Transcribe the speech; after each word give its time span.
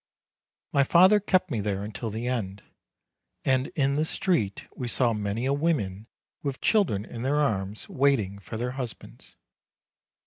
My 0.73 0.83
father 0.83 1.19
kept 1.19 1.51
me 1.51 1.61
there 1.61 1.83
until 1.83 2.09
the 2.09 2.27
end, 2.27 2.63
and 3.45 3.67
in 3.75 3.97
the 3.97 4.03
street 4.03 4.65
we 4.75 4.87
saw 4.87 5.13
many 5.13 5.47
women 5.49 6.07
with 6.41 6.59
children 6.59 7.05
in 7.05 7.21
their 7.21 7.39
arms, 7.39 7.87
waiting 7.87 8.39
for 8.39 8.57
their 8.57 8.71
husbands. 8.71 9.35